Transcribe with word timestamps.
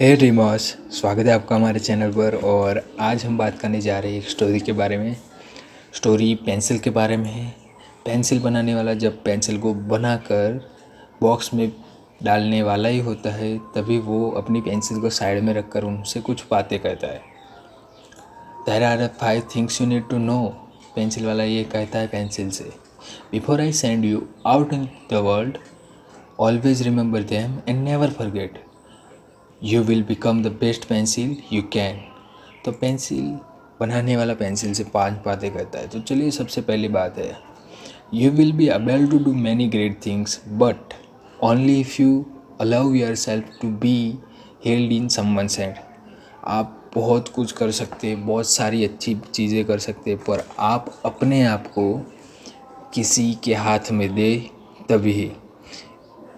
हे 0.00 0.14
रीमॉस 0.14 0.62
स्वागत 0.92 1.26
है 1.26 1.32
आपका 1.32 1.56
हमारे 1.56 1.80
चैनल 1.80 2.10
पर 2.12 2.34
और 2.44 2.80
आज 3.00 3.24
हम 3.24 3.38
बात 3.38 3.58
करने 3.58 3.80
जा 3.80 3.98
रहे 3.98 4.12
हैं 4.12 4.18
एक 4.18 4.28
स्टोरी 4.28 4.58
के 4.60 4.72
बारे 4.72 4.98
में। 4.98 5.16
स्टोरी 5.94 6.34
पेंसिल 6.34 6.78
के 6.78 6.90
बारे 6.90 7.16
में 7.16 7.30
है। 7.30 7.46
पेंसिल 8.04 8.40
बनाने 8.40 8.74
वाला 8.74 8.94
जब 8.94 9.22
पेंसिल 9.22 9.58
को 9.58 9.72
बनाकर 9.74 10.60
बॉक्स 11.20 11.52
में 11.54 11.72
डालने 12.22 12.62
वाला 12.62 12.88
ही 12.88 12.98
होता 12.98 13.30
है, 13.30 13.56
तभी 13.58 13.98
वो 13.98 14.30
अपनी 14.30 14.60
पेंसिल 14.60 15.00
को 15.00 15.10
साइड 15.10 15.42
में 15.44 15.52
रखकर 15.54 15.84
उनसे 15.84 16.20
कुछ 16.20 16.44
बातें 16.50 16.78
कहता 16.78 17.06
है। 17.06 17.22
There 18.68 18.82
are 18.82 19.06
five 19.20 19.48
things 19.56 19.80
you 19.80 19.86
need 19.86 20.08
to 20.10 20.18
know 20.18 20.38
pencil 20.96 21.26
वाला 21.26 21.44
ये 21.44 21.64
कहता 21.64 21.98
है 21.98 22.06
पेंसिल 22.06 22.50
से। 22.50 22.70
Before 23.32 23.60
I 23.60 23.72
send 23.72 24.04
you 24.04 24.26
out 24.46 24.72
in 24.72 24.88
the 25.12 25.24
world 25.26 25.58
always 26.40 26.82
remember 26.82 27.22
them 27.24 27.58
and 27.68 27.84
never 27.84 28.10
forget 28.10 28.64
you 29.62 29.82
will 29.82 30.02
become 30.02 30.42
the 30.42 30.46
best 30.60 30.84
pencil 30.84 31.36
you 31.52 31.62
can 31.72 32.00
तो 32.64 32.72
pencil 32.72 33.24
बनाने 33.80 34.16
वाला 34.16 34.34
pencil 34.34 34.72
से 34.74 34.84
पाँच 34.84 35.12
बातें 35.24 35.50
करता 35.52 35.78
है। 35.78 35.88
तो 35.88 36.00
चलिए 36.00 36.30
सबसे 36.30 36.60
पहली 36.60 36.88
बात 36.88 37.18
है। 37.18 37.36
You 38.14 38.30
will 38.30 38.52
be 38.52 38.66
able 38.68 39.06
to 39.10 39.18
do 39.18 39.32
many 39.34 39.68
great 39.68 39.98
things 40.06 40.40
but 40.48 40.94
only 41.44 41.78
if 41.80 42.00
you 42.02 42.24
allow 42.60 42.92
your 42.92 43.14
self 43.14 43.58
to 43.62 43.68
be 43.78 43.96
held 44.64 44.92
in 44.92 45.08
someone 45.08 45.46
send 45.46 45.74
आप 46.46 46.90
बहुत 46.94 47.28
कुछ 47.28 47.52
कर 47.52 47.70
सकते 47.70 48.14
बहुत 48.16 48.48
सारी 48.48 48.84
अच्छी 48.84 49.14
चीज़ें 49.34 49.64
कर 49.64 49.78
सकते 49.78 50.16
पर 50.28 50.44
आप 50.58 50.94
अपने 51.04 51.42
आप 51.46 51.66
को 51.68 51.92
किसी 52.94 53.32
के 53.44 53.54
हाथ 53.54 53.90
में 53.92 54.14
दे 54.14 54.36
तभी। 54.88 55.30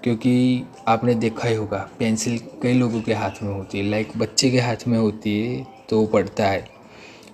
क्योंकि 0.05 0.65
आपने 0.89 1.15
देखा 1.17 1.49
ही 1.49 1.55
होगा, 1.55 1.79
पेंसिल 1.99 2.39
कई 2.63 2.73
लोगों 2.75 3.01
के 3.03 3.15
हाथ 3.15 3.43
में 3.43 3.53
होती 3.55 3.79
है 3.79 3.85
लाइक 3.85 4.13
बच्चे 4.19 4.51
के 4.51 4.61
हाथ 4.61 4.87
में 4.89 4.99
होती 4.99 5.39
है 5.39 5.67
तो 5.91 6.01
वो 6.01 6.07
पढ़ता 6.07 6.45
है। 6.45 6.65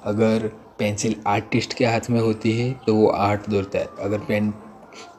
अगर 0.04 0.46
पेंसिल 0.78 1.16
आर्टिस्ट 1.26 1.74
के 1.74 1.86
हाथ 1.86 2.10
में 2.10 2.20
होती 2.20 2.52
है 2.52 2.72
तो 2.86 2.94
वो 2.94 3.08
आर्ट 3.08 3.48
दौड़ता 3.50 3.78
है। 3.78 3.88
अगर 4.00 4.18
पेन, 4.18 4.50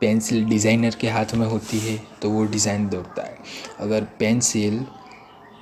पेंसिल 0.01 0.45
डिज़ाइनर 0.45 0.95
के 0.95 1.09
हाथ 1.09 1.33
में 1.35 1.45
होती 1.47 1.79
है 1.79 1.97
तो 2.21 2.29
वो 2.29 2.43
डिज़ाइन 2.47 2.87
दौड़ता 2.89 3.23
है। 3.23 3.37
अगर 3.79 4.07
पेंसिल 4.19 4.85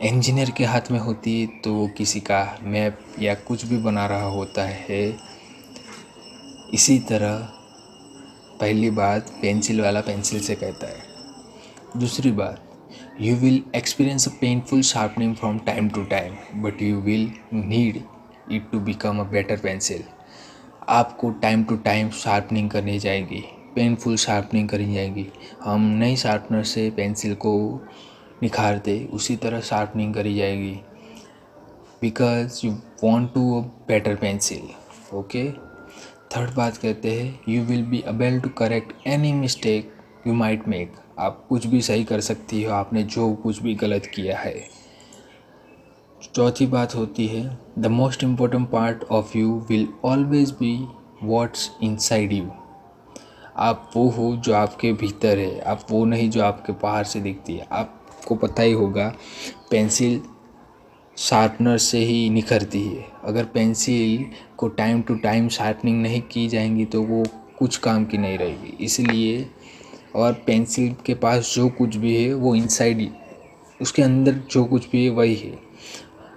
इंजीनियर 0.01 0.49
के 0.49 0.65
हाथ 0.65 0.91
में 0.91 0.99
होती 0.99 1.39
है 1.39 1.47
तो 1.61 1.73
वो 1.73 1.87
किसी 1.97 2.19
का 2.21 2.43
मैप 2.63 2.99
या 3.19 3.33
कुछ 3.37 3.65
भी 3.65 3.77
बना 3.77 4.05
रहा 4.07 4.27
होता 4.29 4.63
है। 4.63 5.05
इसी 6.73 6.99
तरह 7.09 7.49
पहली 8.59 8.89
बात 8.91 9.29
पेंसिल 9.41 9.81
वाला 9.81 10.01
पेंसिल 10.01 10.39
से 10.39 10.55
कहता 10.55 10.87
है। 10.87 11.11
दूसरी 11.97 12.31
बात 12.31 13.21
you 13.21 13.35
will 13.35 13.61
experience 13.75 14.27
a 14.27 14.31
painful 14.41 14.81
sharpening 14.81 15.35
from 15.35 15.57
time 15.65 15.89
to 15.89 16.03
time 16.03 16.61
but 16.61 16.81
you 16.81 16.99
will 17.01 17.29
need 17.53 17.97
it 18.51 18.69
to 18.71 18.79
become 18.79 19.19
a 19.19 19.23
better 19.23 19.57
pencil 19.57 20.03
आपको 20.89 21.29
टाइम 21.41 21.63
टू 21.63 21.75
टाइम 21.75 22.09
शार्पनिंग 22.21 22.69
करनी 22.69 22.97
जाएगी 22.99 23.43
पेनफुल 23.75 24.15
शार्पनिंग 24.15 24.69
करनी 24.69 24.93
जाएगी। 24.93 25.25
हम 25.63 25.85
नई 25.99 26.15
शार्पनर 26.15 26.63
से 26.63 26.89
पेंसिल 26.89 27.35
को 27.35 27.53
निखारते, 28.43 28.97
उसी 29.13 29.35
तरह 29.35 29.59
शार्पनिंग 29.61 30.13
करी 30.13 30.35
जाएगी। 30.35 30.73
Because 32.01 32.59
you 32.65 32.71
want 33.03 33.33
to 33.33 33.59
a 33.59 33.63
better 33.87 34.15
pencil 34.15 35.15
okay 35.17 35.49
third 36.35 36.55
बात 36.55 36.77
कहते 36.77 37.11
हैं 37.11 37.39
you 37.49 37.63
will 37.63 37.83
be 37.85 38.01
able 38.07 38.39
to 38.41 38.49
correct 38.57 39.07
any 39.07 39.33
mistake 39.33 39.93
you 40.27 40.33
might 40.33 40.67
make 40.67 40.95
आप 41.19 41.45
कुछ 41.49 41.67
भी 41.67 41.81
सही 41.81 42.03
कर 42.03 42.21
सकती 42.21 42.63
हो, 42.63 42.73
आपने 42.73 43.03
जो 43.03 43.33
कुछ 43.33 43.61
भी 43.61 43.75
गलत 43.75 44.05
किया 44.05 44.37
है। 44.37 44.69
चौथी 46.35 46.65
बात 46.65 46.95
होती 46.95 47.27
है, 47.27 47.57
the 47.79 47.85
most 47.85 48.23
important 48.23 48.69
part 48.69 49.03
of 49.03 49.37
you 49.37 49.65
will 49.69 49.87
always 50.05 50.51
be 50.51 50.87
what's 51.23 51.71
inside 51.83 52.33
you. 52.33 52.51
आप 53.57 53.91
वो 53.95 54.09
हो 54.09 54.35
जो 54.35 54.53
आपके 54.53 54.93
भीतर 54.93 55.37
है, 55.37 55.59
आप 55.59 55.85
वो 55.91 56.05
नहीं 56.05 56.29
जो 56.29 56.43
आपके 56.43 56.73
बाहर 56.73 57.03
से 57.03 57.19
दिखती 57.19 57.55
है। 57.55 57.67
आपको 57.71 58.35
पता 58.35 58.63
ही 58.63 58.71
होगा, 58.71 59.15
पेंसिल 59.71 60.21
शार्पनर 61.17 61.77
से 61.77 61.97
ही 61.97 62.29
निखरती 62.29 62.83
है। 62.83 63.05
अगर 63.23 63.45
पेंसिल 63.45 64.25
को 64.57 64.67
टाइम 64.67 65.01
टू 65.01 65.15
टाइम 65.15 65.49
शार्पनिंग 65.49 66.01
नहीं 66.01 66.21
की 66.21 66.47
जाएँगी 66.47 66.85
तो 66.85 67.03
वो 67.03 67.23
कुछ 67.59 67.77
काम 67.77 68.05
की 68.05 68.17
नहीं 68.17 68.37
रहेगी। 68.37 68.77
इसलिए 68.85 69.49
और 70.15 70.33
पेंसिल 70.47 70.95
के 71.05 71.13
पास 71.13 71.53
जो 71.55 71.67
कुछ 71.69 71.95
भी 71.95 72.15
है, 72.15 72.33
वो 72.33 72.55
इनसाइड 72.55 73.09
उसके 73.81 74.01
अंदर 74.01 74.39
जो 74.51 74.63
कुछ 74.65 74.89
भी 74.91 75.03
है, 75.05 75.09
वही 75.09 75.35
है। 75.35 75.57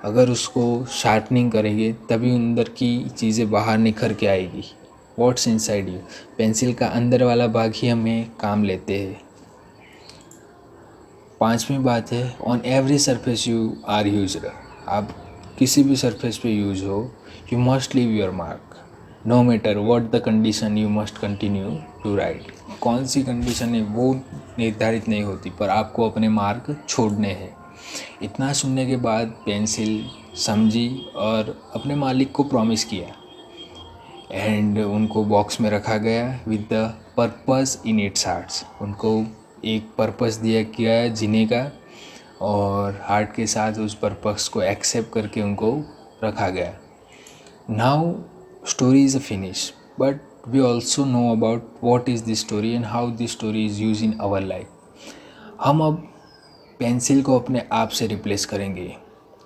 अगर 0.04 0.31
उसको 0.31 0.84
शार्पनिंग 0.92 1.50
करेंगे, 1.53 1.92
तभी 2.10 2.34
अंदर 2.34 2.69
की 2.69 3.09
चीज़ें 3.09 3.50
बाहर 3.50 3.78
निखर 3.78 4.12
के 4.12 4.26
आएगी। 4.26 4.65
वॉट्स 5.19 5.48
इनसाइड 5.48 5.88
यू 5.88 5.98
पेंसिल 6.38 6.72
का 6.75 6.86
अंदर 6.86 7.22
वाला 7.25 7.47
भाग 7.47 7.72
ही 7.75 7.88
हमें 7.88 8.31
काम 8.41 8.65
लेते 8.65 8.98
हैं। 8.98 9.20
पांचवी 11.41 11.78
बात 11.78 12.12
है 12.12 12.36
on 12.47 12.60
every 12.65 12.98
surface 12.98 13.47
you 13.48 13.76
are 13.88 14.06
use 14.06 14.36
आप 14.88 15.15
किसी 15.59 15.82
भी 15.82 15.97
सरफेस 15.97 16.38
पे 16.38 16.50
यूज़ 16.50 16.84
हो 16.84 17.00
you 17.53 17.59
must 17.59 17.94
leave 17.94 18.10
your 18.10 18.31
mark 18.31 18.76
no 19.26 19.42
matter 19.42 19.78
what 19.78 20.10
the 20.10 20.22
condition 20.25 20.78
you 20.78 20.88
must 20.91 21.19
continue 21.19 21.78
to 22.03 22.16
write 22.16 22.56
कौन 22.86 23.06
सी 23.06 23.22
कंडीशन 23.22 23.74
है, 23.74 23.82
वो 23.82 24.14
निर्धारित 24.58 25.08
नहीं 25.08 25.22
होती, 25.22 25.50
पर 25.50 25.69
आपको 25.69 26.10
अपने 26.10 26.28
मार्क 26.28 26.84
छोड़ने 26.88 27.28
हैं। 27.28 27.56
इतना 28.22 28.52
सुनने 28.52 28.86
के 28.86 28.97
बाद 28.97 29.34
पेंसिल 29.47 30.10
समझी 30.36 30.88
और 31.16 31.70
अपने 31.74 31.94
मालिक 31.94 32.32
को 32.32 32.44
प्रॉमिस 32.44 32.84
किया। 32.84 33.06
एंड 34.32 34.78
उनको 34.78 35.24
बॉक्स 35.24 35.60
में 35.60 35.70
रखा 35.70 35.97
गया 35.97 36.41
with 36.48 36.69
the 36.72 36.94
purpose 37.16 37.82
in 37.86 38.00
its 38.00 38.26
hearts 38.26 38.64
उनको 38.82 39.24
एक 39.64 39.91
पर्पस 39.98 40.34
दिया 40.34 40.62
गया 40.62 41.08
जीने 41.08 41.47
का 41.47 41.72
और 42.41 43.00
हार्ट 43.03 43.34
के 43.34 43.47
साथ 43.47 43.72
उस 43.72 43.94
पर्पस 43.94 44.48
को 44.48 44.62
एक्सेप्ट 44.62 45.12
करके 45.12 45.42
उनको 45.42 45.72
रखा 46.24 46.48
गया। 46.48 46.72
Now 47.70 48.14
story 48.66 49.04
is 49.04 49.16
a 49.16 49.20
finish 49.20 49.72
but 50.00 50.20
we 50.53 50.61
also 50.61 51.05
know 51.05 51.33
about 51.33 51.62
what 51.81 52.09
is 52.09 52.23
this 52.23 52.41
story 52.41 52.75
and 52.77 52.84
how 52.87 53.11
this 53.11 53.33
story 53.33 53.67
is 53.67 53.81
used 53.81 54.03
in 54.03 54.12
our 54.21 54.41
life. 54.41 54.69
हम 55.65 55.81
अब 55.81 55.97
पेंसिल 56.79 57.23
को 57.23 57.39
अपने 57.39 57.62
आप 57.73 57.89
से 57.89 58.07
रिप्लेस 58.07 58.45
करेंगे 58.47 58.97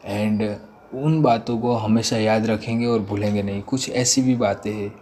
एंड 0.05 0.43
उन 0.94 1.21
बातों 1.22 1.59
को 1.59 1.75
हमेशा 1.75 2.16
याद 2.16 2.47
रखेंगे 2.47 2.87
और 2.87 2.99
भूलेंगे 2.99 3.43
नहीं। 3.43 3.62
कुछ 3.62 3.88
ऐसी 3.91 4.22
भी 4.22 4.34
बातें 4.37 4.72
हैं 4.72 4.93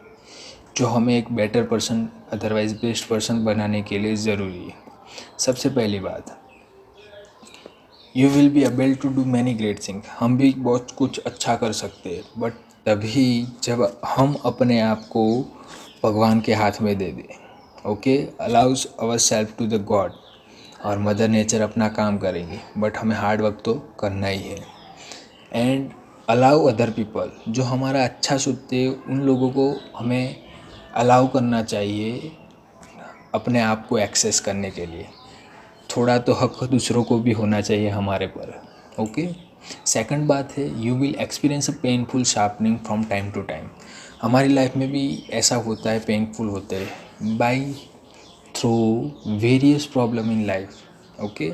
जो 0.76 0.86
हमें 0.86 1.16
एक 1.18 1.32
better 1.32 1.64
person 1.66 2.08
otherwise 2.32 2.74
best 2.74 3.08
person 3.08 3.44
बनाने 3.44 3.82
के 3.82 3.98
लिए 3.98 4.16
ज़रूरी 4.16 4.64
है। 4.64 4.74
सबसे 5.38 5.70
पहली 5.70 6.00
बात 6.00 6.36
you 8.16 8.28
will 8.30 8.50
be 8.50 8.64
able 8.64 8.94
to 8.94 9.08
do 9.08 9.24
many 9.24 9.54
great 9.54 9.80
thing 9.88 10.02
हम 10.18 10.38
भी 10.38 10.54
बहुत 10.58 10.90
कुछ 10.90 11.18
अच्छा 11.18 11.56
कर 11.56 11.72
सकते 11.72 12.10
हैं 12.10 12.22
बट 12.38 12.52
तभी 12.86 13.46
जब 13.62 14.00
हम 14.06 14.36
अपने 14.44 14.80
आप 14.80 14.98
को 14.98 15.24
भगवान 16.04 16.40
के 16.40 16.54
हाथ 16.54 16.80
में 16.82 16.96
दे 16.98 17.10
दे। 17.12 17.28
Okay 17.86 18.16
allows 18.40 18.86
our 19.00 19.18
self 19.18 19.56
to 19.58 19.66
the 19.66 19.82
god 19.84 20.12
और 20.84 20.98
मदर 20.98 21.28
नेचर 21.28 21.60
अपना 21.60 21.88
काम 21.90 22.18
करेंगे। 22.18 22.58
बट 22.78 22.96
हमें 22.96 23.16
हार्ड 23.16 23.40
वर्क 23.40 23.62
तो 23.64 23.74
करना 24.00 24.26
ही 24.26 24.42
है। 24.42 24.58
एंड 25.54 25.90
अलाउ 26.28 26.66
अदर 26.68 26.90
पीपल 26.90 27.30
जो 27.48 27.62
हमारा 27.62 28.04
अच्छा 28.04 28.36
सुनते, 28.36 28.86
उन 28.86 29.20
लोगों 29.20 29.50
को 29.50 29.72
हमें 29.96 30.36
अलाउ 30.94 31.26
करना 31.28 31.62
चाहिए 31.62 32.32
अपने 33.34 33.60
आप 33.60 33.86
को 33.88 33.98
एक्सेस 33.98 34.40
करने 34.40 34.70
के 34.70 34.86
लिए। 34.86 35.06
थोड़ा 35.90 36.18
तो 36.18 36.32
हक 36.34 36.64
दूसरों 36.70 37.04
को 37.04 37.18
भी 37.18 37.32
होना 37.32 37.60
चाहिए 37.60 37.88
हमारे 37.90 38.26
पर। 38.28 38.60
ओके 39.00 39.28
सेकंड 39.86 40.26
बात 40.26 40.52
है 40.58 40.68
you 40.82 40.94
will 40.94 41.14
experience 41.20 41.70
a 41.70 41.72
painful 41.82 42.24
sharpening 42.26 42.78
from 42.78 43.04
time 43.04 43.30
to 43.30 43.42
time 43.42 43.68
हमारी 44.22 44.48
लाइफ 44.48 44.76
में 44.76 44.90
भी 44.90 45.24
ऐसा 45.30 45.56
होता 45.56 45.90
है 45.90 45.98
पेनफुल 46.00 46.48
होता 46.48 46.76
है 46.76 47.36
by 47.38 47.74
through 48.56 48.70
various 49.26 49.86
problem 49.86 50.30
in 50.32 50.46
life 50.46 50.70
okay 51.22 51.52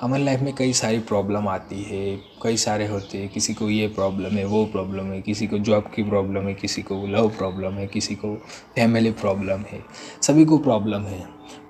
हमारी 0.00 0.24
लाइफ 0.24 0.40
में 0.40 0.54
कई 0.54 0.72
सारी 0.72 0.98
प्रॉब्लम 0.98 1.48
आती 1.48 1.82
है, 1.82 2.16
कई 2.42 2.56
सारे 2.56 2.86
होते 2.86 3.18
हैं, 3.18 3.28
किसी 3.28 3.54
को 3.54 3.70
ये 3.70 3.88
प्रॉब्लम 3.88 4.36
है, 4.36 4.44
वो 4.44 4.64
प्रॉब्लम 4.64 5.04
है, 5.04 5.20
किसी 5.22 5.46
को 5.46 5.58
जॉब 5.58 5.90
की 5.94 6.02
प्रॉब्लम 6.02 6.46
है, 6.46 6.54
किसी 6.54 6.82
को 6.82 7.06
लव 7.06 7.28
प्रॉब्लम 7.28 7.72
है, 7.72 7.86
किसी 7.86 8.14
को 8.14 8.34
फैमिली 8.74 9.10
प्रॉब्लम 9.10 9.60
है, 9.60 9.80
सभी 10.22 10.44
को 10.44 10.58
प्रॉब्लम 10.58 11.02
है, 11.02 11.20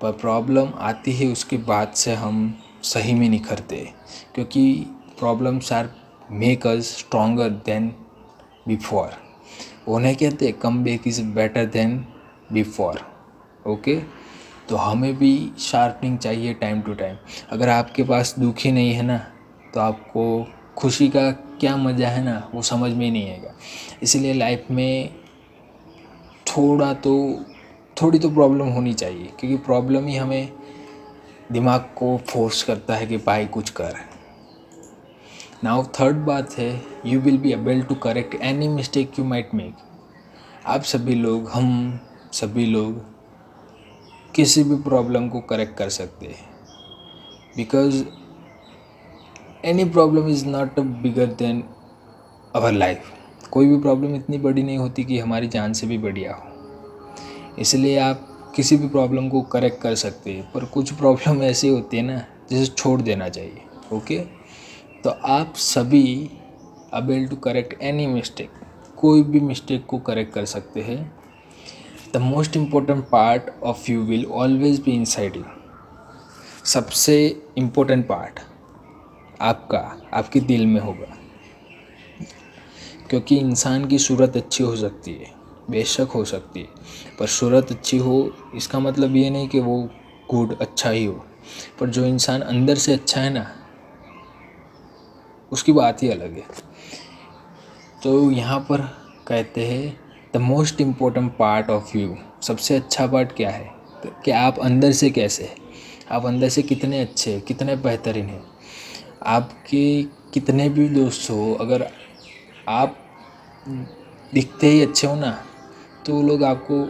पर 0.01 0.11
प्रॉब्लम 0.11 0.69
आती 0.79 1.13
है 1.13 1.31
उसके 1.31 1.57
बाद 1.57 1.93
से 1.93 2.13
हम 2.13 2.59
सही 2.83 3.13
में 3.13 3.29
निखरते 3.29 3.87
क्योंकि 4.35 4.73
problems 5.19 5.73
are 5.73 5.89
make 6.31 6.67
us 6.67 6.97
stronger 6.97 7.49
than 7.49 7.87
before 8.67 9.30
उन्हें 9.87 10.15
कहते 10.15 10.45
हैं 10.45 10.57
come 10.59 10.83
back 10.83 11.07
is 11.07 11.21
better 11.35 11.65
than 11.65 11.97
before 12.53 13.01
okay 13.67 13.95
तो 14.69 14.75
हमें 14.75 15.13
भी 15.17 15.51
शार्पनिंग 15.59 16.17
चाहिए 16.17 16.53
टाइम 16.53 16.81
टू 16.81 16.93
टाइम 16.93 17.17
अगर 17.51 17.69
आपके 17.69 18.03
पास 18.03 18.35
दुखी 18.39 18.71
नहीं 18.71 18.93
है 18.93 19.01
ना 19.01 19.17
तो 19.73 19.79
आपको 19.79 20.47
खुशी 20.77 21.07
का 21.09 21.29
क्या 21.31 21.75
मज़ा 21.77 22.07
है 22.09 22.23
ना, 22.23 22.49
वो 22.53 22.61
समझ 22.61 22.91
में 22.91 23.05
ही 23.05 23.11
नहीं 23.11 23.29
आएगा. 23.31 23.53
इसलिए 24.03 24.33
लाइफ 24.33 24.65
में 24.71 25.09
थोड़ा 26.47 26.93
तो 26.93 27.13
थोड़ी 27.97 28.19
तो 28.19 28.29
प्रॉब्लम 28.29 28.67
होनी 28.67 28.93
चाहिए, 28.93 29.29
क्योंकि 29.39 29.57
प्रॉब्लम 29.65 30.07
ही 30.07 30.15
हमें 30.15 30.51
दिमाग 31.51 31.81
को 31.97 32.17
फोर्स 32.27 32.63
करता 32.63 32.95
है 32.95 33.07
कि 33.07 33.17
भाई 33.17 33.45
कुछ 33.47 33.69
कर. 33.69 33.95
नाउ 35.63 35.83
थर्ड 35.95 36.15
बात 36.17 36.53
है 36.57 36.69
you 37.05 37.19
will 37.21 37.37
be 37.37 37.51
able 37.53 37.81
to 37.81 37.95
correct 37.95 38.35
any 38.35 38.67
mistake 38.67 39.19
you 39.19 39.25
might 39.25 39.49
make 39.55 39.73
आप 40.67 40.83
सभी 40.83 41.15
लोग, 41.15 41.49
हम 41.49 41.99
सभी 42.33 42.65
लोग 42.65 42.95
किसी 44.35 44.63
भी 44.63 44.75
प्रॉब्लम 44.83 45.27
को 45.29 45.39
करेक्ट 45.39 45.77
कर 45.77 45.89
सकते 45.89 46.25
हैं। 46.25 46.49
Because 47.57 48.03
any 49.65 49.85
problem 49.85 50.27
is 50.29 50.45
not 50.45 50.79
bigger 50.79 51.33
than 51.35 51.63
our 52.55 52.71
life 52.71 53.11
कोई 53.51 53.67
भी 53.67 53.79
प्रॉब्लम 53.79 54.15
इतनी 54.15 54.37
बड़ी 54.39 54.63
नहीं 54.63 54.77
होती 54.77 55.03
कि 55.03 55.19
हमारी 55.19 55.47
जान 55.47 55.73
से 55.73 55.87
भी 55.87 55.97
बढ़िया 55.99 56.33
हो। 56.33 57.55
इसलिए 57.59 57.97
आप 57.99 58.27
किसी 58.55 58.77
भी 58.77 58.87
प्रॉब्लम 58.89 59.29
को 59.29 59.41
करेक्ट 59.51 59.81
कर 59.81 59.95
सकते 59.97 60.33
हैं, 60.33 60.51
पर 60.51 60.65
कुछ 60.65 60.93
प्रॉब्लम 60.93 61.43
ऐसी 61.43 61.69
होती 61.69 61.97
है 61.97 62.03
ना, 62.03 62.21
जिसे 62.49 62.71
छोड़ 62.73 63.01
देना 63.01 63.29
चाहिए 63.29 63.61
ओके 63.93 64.23
तो 65.03 65.09
आप 65.09 65.53
सभी 65.55 66.29
able 66.93 67.27
to 67.27 67.35
correct 67.35 67.81
any 67.81 68.05
mistake 68.07 68.49
कोई 68.97 69.21
भी 69.23 69.39
मिस्टेक 69.39 69.85
को 69.85 69.99
करेक्ट 69.99 70.33
कर 70.33 70.45
सकते 70.45 70.81
हैं। 70.81 70.99
The 72.13 72.17
most 72.17 72.57
important 72.57 73.03
part 73.09 73.49
of 73.63 73.91
you 73.91 74.01
will 74.01 74.25
always 74.25 74.79
be 74.81 74.91
inside 75.05 75.35
you 75.35 75.43
सबसे 76.65 77.15
इम्पोर्टेंट 77.57 78.07
पार्ट 78.07 78.39
आपका, 79.41 79.79
आपके 80.13 80.39
दिल 80.39 80.65
में 80.65 80.81
होगा। 80.81 81.17
क्योंकि 83.09 83.37
इंसान 83.37 83.85
की 83.85 83.99
सूरत 83.99 84.37
अच्छी 84.37 84.63
हो 84.63 84.75
सकती 84.75 85.13
है, 85.13 85.31
बेशक 85.69 86.11
हो 86.15 86.23
सकती 86.25 86.59
है, 86.59 86.67
पर 87.19 87.27
सूरत 87.27 87.71
अच्छी 87.71 87.97
हो, 87.97 88.33
इसका 88.55 88.79
मतलब 88.79 89.15
ये 89.15 89.29
नहीं 89.29 89.47
कि 89.47 89.59
वो 89.59 89.81
गुड 90.31 90.57
अच्छा 90.57 90.89
ही 90.89 91.05
हो। 91.05 91.25
पर 91.79 91.89
जो 91.89 92.05
इंसान 92.05 92.41
अंदर 92.41 92.75
से 92.75 92.93
अच्छा 92.93 93.21
है 93.21 93.33
ना 93.33 93.47
उसकी 95.51 95.71
बात 95.71 96.03
ही 96.03 96.09
अलग 96.09 96.33
है। 96.33 96.43
तो 98.03 98.31
यहाँ 98.31 98.59
पर 98.59 98.81
कहते 99.27 99.65
हैं 99.67 99.99
the 100.33 100.37
most 100.37 100.81
important 100.81 101.31
part 101.37 101.69
of 101.69 101.97
you 101.97 102.15
सबसे 102.41 102.75
अच्छा 102.75 103.07
पार्ट 103.07 103.31
क्या 103.31 103.49
है? 103.49 103.69
कि 104.25 104.31
आप 104.31 104.59
अंदर 104.59 104.91
से 104.91 105.09
कैसे 105.09 105.43
हैं? 105.43 105.55
आप 106.11 106.25
अंदर 106.25 106.49
से 106.49 106.61
कितने 106.61 107.01
अच्छे 107.01 107.33
हैं? 107.33 107.41
कितने 107.41 107.75
बेहतरीन 107.75 108.25
हैं? 108.25 108.43
आपके 109.25 110.03
कितने 110.33 110.69
भी 110.69 110.87
दोस्त 110.89 111.29
हो, 111.31 111.53
अगर 111.53 111.87
आप 112.67 112.97
दिखते 114.33 114.67
ही 114.67 114.81
अच्छे 114.81 115.07
हो 115.07 115.15
ना 115.15 115.31
तो 116.05 116.13
वो 116.13 116.21
लोग 116.21 116.43
आपको 116.43 116.83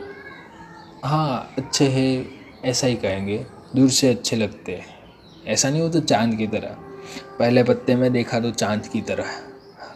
हाँ 1.07 1.53
अच्छे 1.57 1.87
हैं, 1.87 2.27
ऐसा 2.65 2.87
ही 2.87 2.95
कहेंगे। 2.95 3.45
दूर 3.75 3.89
से 3.89 4.09
अच्छे 4.09 4.35
लगते 4.35 4.71
हैं। 4.71 4.85
ऐसा 5.47 5.69
नहीं 5.69 5.81
हो 5.81 5.89
तो 5.89 5.99
चाँद 5.99 6.35
की 6.35 6.47
तरह। 6.47 6.90
पहले 7.39 7.63
पत्ते 7.63 7.95
में 7.95 8.11
देखा 8.13 8.39
तो 8.39 8.51
चाँद 8.51 8.87
की 8.87 9.01
तरह, 9.01 9.31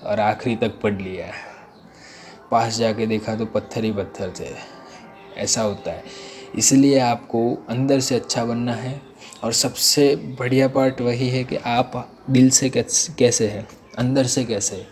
और 0.03 0.19
आखिरी 0.19 0.55
तक 0.55 0.79
पढ़ 0.81 0.93
लिया 0.93 1.25
है। 1.25 1.43
पास 2.51 2.77
जाके 2.77 3.05
देखा 3.05 3.35
तो 3.35 3.45
पत्थर 3.45 3.83
ही 3.83 3.91
पत्थर 3.91 4.33
थे। 4.39 4.49
ऐसा 5.37 5.61
होता 5.61 5.91
है। 5.91 6.03
इसलिए 6.55 6.99
आपको 6.99 7.41
अंदर 7.69 7.99
से 7.99 8.15
अच्छा 8.15 8.45
बनना 8.45 8.73
है, 8.73 9.01
और 9.43 9.53
सबसे 9.53 10.15
बढ़िया 10.39 10.67
पार्ट 10.67 11.01
वही 11.01 11.29
है 11.29 11.43
कि 11.43 11.55
आप 11.55 12.19
दिल 12.29 12.49
से 12.49 12.69
कैसे 12.69 13.47
हैं, 13.47 13.67
अंदर 13.97 14.25
से 14.25 14.45
कैसे 14.45 14.85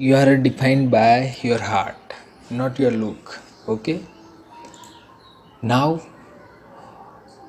you 0.00 0.16
are 0.16 0.34
defined 0.36 0.90
by 0.90 1.34
your 1.44 1.62
heart 1.62 2.52
not 2.52 2.80
your 2.80 2.92
look 2.92 3.70
okay 3.70 3.98
now 5.64 5.98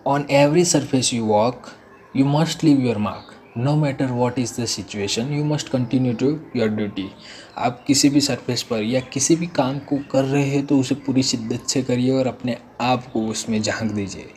on 0.05 0.25
every 0.29 0.63
surface 0.63 1.07
you 1.13 1.23
walk, 1.27 1.69
you 2.15 2.25
must 2.25 2.63
leave 2.63 2.81
your 2.87 2.99
mark. 3.05 3.34
No 3.57 3.75
matter 3.77 4.09
what 4.11 4.39
is 4.39 4.61
the 4.61 4.65
situation 4.65 5.31
you 5.33 5.43
must 5.45 5.69
continue 5.69 6.13
to 6.13 6.27
your 6.55 6.69
duty 6.69 7.09
आप 7.57 7.83
किसी 7.87 8.09
भी 8.09 8.21
surface 8.21 8.63
पर 8.63 8.81
या 8.83 8.99
किसी 8.99 9.35
भी 9.35 9.47
काम 9.47 9.79
को 9.79 9.97
कर 10.11 10.23
रहे 10.23 10.45
हैं 10.45 10.65
तो 10.65 10.79
उसे 10.79 10.95
पूरी 10.95 11.23
शिद्दत 11.23 11.67
से 11.67 11.83
करिए 11.83 12.11
और 12.11 12.27
अपने 12.27 12.57
आप 12.81 13.05
को 13.11 13.25
उसमें 13.27 13.61
झाँक 13.61 13.91
दीजिए 13.91 14.29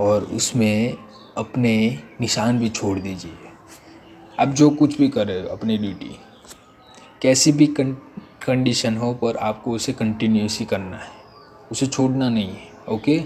और 0.00 0.22
उसमें 0.22 0.96
अपने 1.36 1.74
निशान 2.20 2.58
भी 2.58 2.68
छोड़ 2.68 2.98
दीजिए। 2.98 3.36
आप 4.40 4.48
जो 4.48 4.70
कुछ 4.70 4.98
भी 4.98 5.08
कर 5.08 5.30
अपनी 5.46 5.78
ड्यूटी 5.78 6.16
कैसी 7.22 7.52
भी 7.52 7.66
कंडीशन 7.78 8.96
हो, 8.96 9.12
पर 9.14 9.36
आपको 9.36 9.72
उसे 9.72 9.92
कंटिन्यूस 9.92 10.58
करना 10.70 10.96
है। 10.96 11.10
उसे 11.72 11.86
छोड़ना 11.86 12.28
नहीं 12.28 12.48
है 12.48 12.68
okay 12.88 13.18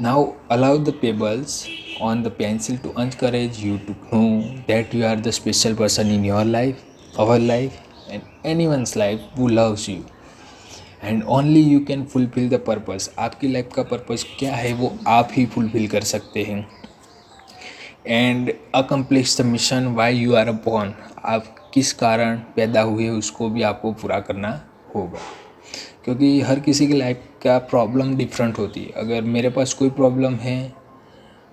allow 0.00 0.78
the 0.78 0.92
pebbles 1.00 1.64
on 2.02 2.22
the 2.22 2.28
pencil 2.28 2.76
to 2.76 2.90
encourage 2.98 3.58
you 3.64 3.76
to 3.78 3.92
know 3.92 4.20
that 4.68 4.94
you 4.94 5.04
are 5.06 5.20
the 5.20 5.30
special 5.30 5.74
person 5.74 6.10
in 6.10 6.24
your 6.24 6.44
life 6.44 7.18
our 7.18 7.38
life 7.38 7.72
and 8.10 8.22
anyone's 8.66 8.96
life 8.96 9.28
वो 9.36 9.48
loves 9.48 9.88
you 9.88 10.02
and 11.04 11.22
only 11.24 11.62
you 11.62 11.80
can 11.80 12.04
fulfill 12.04 12.48
the 12.48 12.60
purpose 12.66 13.08
आपकी 13.18 13.48
life 13.48 13.68
का 13.74 13.82
purpose 13.82 14.24
क्या 14.38 14.54
है, 14.54 14.72
वो 14.72 14.92
आप 15.08 15.28
ही 15.32 15.46
fulfil 15.46 15.86
कर 15.88 16.00
सकते 16.04 16.42
हैं. 16.42 16.66
And 18.06 18.52
accomplish 18.74 19.40
the 19.40 19.44
mission 19.46 19.86
why 19.94 20.16
you 20.16 20.34
are 20.34 20.48
a 20.48 20.52
born 20.64 20.94
आप 21.24 21.56
किस 21.74 21.92
कारण 21.92 22.38
पैदा 22.56 22.80
हुए, 22.80 23.08
उसको 23.08 23.48
भी 23.48 23.62
आपको 23.62 23.92
पूरा 23.92 24.20
करना 24.20 24.60
होगा. 24.94 25.18
क्योंकि 26.04 26.40
हर 26.40 26.60
किसी 26.60 26.86
की 26.86 26.92
लाइफ 26.92 27.22
का 27.42 27.58
प्रॉब्लम 27.58 28.14
डिफरेंट 28.16 28.58
होती? 28.58 28.80
है 28.80 28.92
अगर 28.96 29.22
मेरे 29.22 29.50
पास 29.50 29.72
कोई 29.74 29.90
प्रॉब्लम 29.90 30.34
है, 30.36 30.72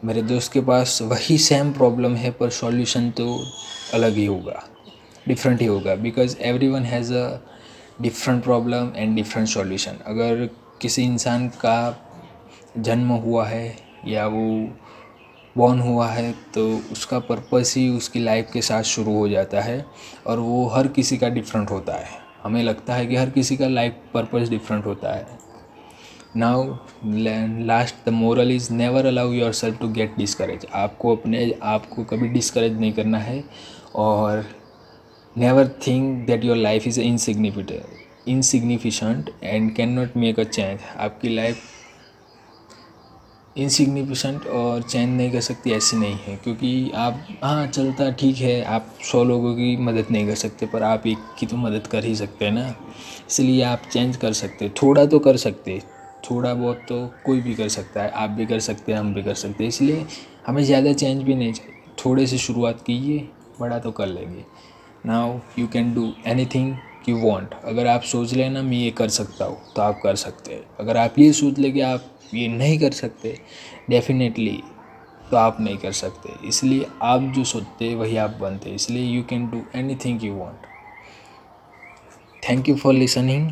मेरे 0.04 0.22
दोस्त 0.22 0.52
के 0.54 0.62
पास 0.62 1.00
वही 1.02 1.38
सेम 1.38 1.72
प्रॉब्लम 1.74 2.16
है, 2.16 2.32
पर 2.32 2.50
सॉल्यूशन 2.52 3.10
तो 3.12 3.40
अलग 3.94 4.14
ही 4.14 4.26
होगा 4.26 4.64
डिफरेंट 5.28 5.62
ही 5.62 5.68
होगा 5.68 5.96
because 5.96 6.38
every 6.40 6.68
one 6.68 6.84
has 6.84 7.14
a 7.14 7.40
different 8.02 8.44
problem 8.44 8.92
and 8.96 9.16
different 9.16 9.48
solution 9.48 9.98
अगर 10.06 10.46
किसी 10.82 11.04
इंसान 11.04 11.48
का 11.48 11.78
जन्म 12.78 13.10
हुआ 13.10 13.46
है, 13.46 13.76
या 14.08 14.28
वो 14.28 14.70
बॉर्न 15.56 15.80
हुआ 15.80 16.08
है 16.08 16.32
तो 16.54 16.66
उसका 16.92 17.20
पर्पस 17.20 17.74
ही 17.78 17.90
उसकी 17.90 18.20
लाइफ 18.20 18.50
के 18.54 18.62
साथ 18.62 18.84
शुरू 18.84 19.14
हो 19.14 19.28
जाता 19.30 19.62
है, 19.62 19.86
और 20.28 20.40
वो 20.40 20.66
हर 20.68 20.88
किसी 20.88 21.18
का 21.18 21.30
डिफरेंट 21.30 21.72
होता 21.72 21.94
है। 21.94 22.10
हमें 22.44 22.62
लगता 22.64 22.94
है 22.94 23.06
कि 23.06 23.16
हर 23.16 23.30
किसी 23.30 23.58
का 23.58 23.68
लाइफ 23.68 23.96
पर्पस 24.14 24.50
डिफरेंट 24.50 24.86
होता 24.86 25.14
है। 25.16 25.26
Now 26.38 26.64
last 27.66 28.06
the 28.06 28.14
moral 28.14 28.52
is 28.52 28.72
never 28.74 29.06
allow 29.06 29.32
your 29.32 29.54
self 29.54 29.80
to 29.80 29.88
get 29.94 30.18
discourage 30.18 30.66
आपको 30.76 31.16
अपने 31.16 31.52
आप 31.66 31.86
को 31.86 32.04
कभी 32.04 32.28
डिस्करेज 32.30 32.80
नहीं 32.80 32.92
करना 32.94 33.20
है 33.20 33.44
और 33.96 34.46
never 35.36 35.68
think 35.88 36.26
that 36.28 36.46
your 36.46 36.58
life 36.58 36.88
is 36.88 37.00
insignificant 37.02 38.30
insignificant 38.30 39.30
and 39.44 39.76
can 39.76 39.90
not 39.90 40.18
make 40.18 40.40
a 40.40 40.44
change 40.44 40.80
आपकी 40.98 41.30
लाइफ 41.30 41.64
इनसिग्निफिकेंट 43.56 44.46
और 44.48 44.82
चेंज 44.82 45.10
नहीं 45.10 45.32
कर 45.32 45.42
सकती, 45.42 45.72
ऐसी 45.72 45.98
नहीं 45.98 46.18
है। 46.26 46.36
क्योंकि 46.44 46.92
आप 46.96 47.28
हाँ 47.44 47.66
चलता 47.68 48.10
ठीक 48.12 48.38
है, 48.38 48.62
आप 48.64 48.94
सौ 49.12 49.24
लोगों 49.24 49.54
की 49.56 49.78
मदद 49.78 50.08
नहीं 50.12 50.28
कर 50.28 50.36
सकते, 50.36 50.66
पर 50.66 50.84
आप 50.84 51.08
एक 51.08 51.18
की 51.40 51.46
तो 51.46 51.58
मदद 51.58 51.88
कर 51.88 52.06
ही 52.06 52.16
सकते 52.16 52.46
हैं 52.46 52.52
ना। 52.52 52.68
इसलिए 53.30 53.62
आप 53.64 53.90
चेंज 53.92 54.18
कर 54.18 54.34
सकते, 54.34 54.70
थोड़ा 54.82 55.06
तो 55.06 55.20
कर 55.20 55.38
सकते। 55.38 55.82
थोड़ा 56.24 56.54
बहुत 56.54 56.82
तो 56.90 57.06
कोई 57.26 57.42
भी 57.42 57.54
कर 57.56 57.68
सकता 57.70 58.04
है, 58.04 58.10
आप 58.10 58.30
भी 58.30 58.46
कर 58.46 58.60
सकते 58.60 58.92
हैं, 58.92 59.00
हम 59.00 59.14
भी 59.14 59.24
कर 59.24 59.34
सकते 59.36 59.64
हैं। 59.64 59.70
इसलिए 59.70 60.06
हमें 60.48 60.64
ज़्यादा 60.64 60.94
चेंज 60.94 61.24
भी 61.24 61.36
नहीं 61.36 61.54
चाहिए। 61.54 61.74
थोड़े 62.00 62.26
से 62.28 62.38
शुरुआत 62.38 62.84
कीजिए, 62.88 63.28
बड़ा 63.60 63.80
तो 63.80 63.92
कर 63.92 64.08
लेंगे। 64.08 64.46
Now 65.06 65.40
you 65.60 65.68
can 65.68 65.94
do 65.94 66.12
any 66.28 66.46
thing 66.46 66.76
you 67.10 67.18
want 67.18 67.54
अगर 67.66 67.88
आप 67.88 68.02
सोच 68.04 68.34
लें 68.34 68.50
ना, 68.50 68.62
मैं 68.62 68.78
ये 68.78 68.92
कर 68.92 69.10
सकता 69.10 69.46
हूँ 69.46 69.58
तो 69.76 69.82
आप 69.82 70.00
कर 70.04 70.16
सकते 70.18 70.54
हैं। 70.54 70.64
अगर 70.80 70.98
आप 70.98 71.20
ये 71.20 71.32
सोच 71.34 71.60
ले 71.60 71.72
कि 71.72 71.82
आप 71.82 72.12
ये 72.34 72.48
नहीं 72.48 72.80
कर 72.80 72.92
सकते 72.94 73.38
डेफिनेटली 73.90 74.62
तो 75.32 75.38
आप 75.38 75.58
नहीं 75.62 75.78
कर 75.78 75.92
सकते। 75.92 76.48
इसलिए 76.48 76.86
आप 77.04 77.22
जो 77.36 77.44
सोचते 77.44 77.94
वही 77.96 78.18
आप 78.18 78.38
बनते 78.42 78.70
इसलिए 78.72 79.04
you 79.06 79.24
can 79.24 79.50
do 79.50 79.62
any 79.76 79.96
thing 79.96 80.24
you 80.24 80.34
want 80.34 80.66
thank 82.44 82.70
you 82.70 82.76
for 82.76 82.94
listening 82.94 83.50